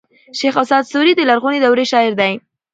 شېخ 0.37 0.55
اسعد 0.63 0.83
سوري 0.91 1.13
د 1.15 1.21
لرغوني 1.29 1.59
دورې 1.61 1.85
شاعر 1.91 2.13
دﺉ. 2.19 2.35